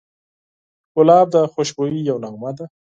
ګلاب 0.95 1.27
د 1.35 1.35
خوشبویۍ 1.53 1.99
یوه 2.09 2.21
نغمه 2.23 2.51
ده. 2.57 2.65